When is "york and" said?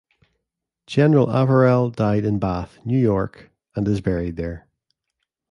2.97-3.87